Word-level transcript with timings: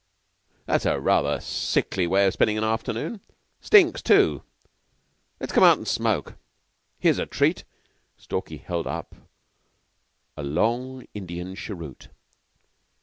"That's 0.65 0.83
rather 0.87 1.33
a 1.33 1.41
sickly 1.41 2.07
way 2.07 2.25
of 2.25 2.33
spending 2.33 2.57
an 2.57 2.63
afternoon. 2.63 3.21
Stinks 3.59 4.01
too. 4.01 4.41
Let's 5.39 5.53
come 5.53 5.63
out 5.63 5.77
an' 5.77 5.85
smoke. 5.85 6.37
Here's 6.97 7.19
a 7.19 7.27
treat." 7.27 7.65
Stalky 8.17 8.57
held 8.57 8.87
up 8.87 9.13
a 10.35 10.41
long 10.41 11.05
Indian 11.13 11.53
cheroot. 11.53 12.07